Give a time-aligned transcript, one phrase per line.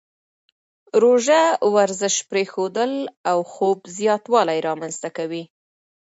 [1.03, 1.41] روزه
[1.75, 2.91] ورزش پرېښودل
[3.31, 5.43] او خوب زیاتوالی رامنځته کوي.